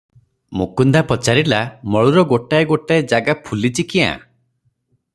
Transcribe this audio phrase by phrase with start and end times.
[0.59, 4.13] ମୁକୁନ୍ଦା ପଚାରିଲା,"ମଳୁର ଗୋଟାଏ ଗୋଟାଏ ଜାଗା ଫୁଲିଛି କ୍ୟାଁ?